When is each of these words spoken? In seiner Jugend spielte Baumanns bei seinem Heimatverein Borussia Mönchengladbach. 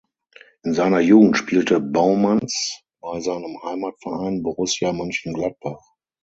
In 0.63 0.73
seiner 0.73 0.99
Jugend 0.99 1.37
spielte 1.37 1.79
Baumanns 1.79 2.81
bei 3.01 3.19
seinem 3.19 3.61
Heimatverein 3.61 4.41
Borussia 4.41 4.93
Mönchengladbach. 4.93 5.79